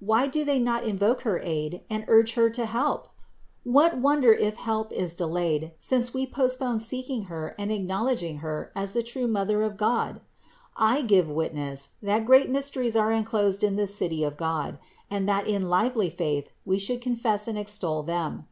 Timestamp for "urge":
2.08-2.32